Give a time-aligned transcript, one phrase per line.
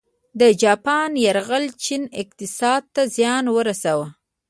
[0.39, 4.07] د جاپان یرغل چین اقتصاد ته زیان ورساوه.